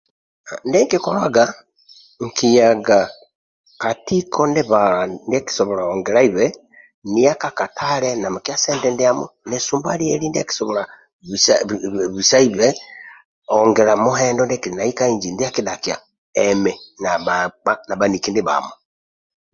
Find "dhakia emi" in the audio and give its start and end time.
15.67-16.73